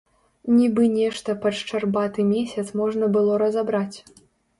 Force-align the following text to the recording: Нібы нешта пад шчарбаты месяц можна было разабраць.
Нібы 0.59 0.85
нешта 0.93 1.35
пад 1.43 1.53
шчарбаты 1.59 2.25
месяц 2.29 2.65
можна 2.81 3.11
было 3.17 3.37
разабраць. 3.43 3.97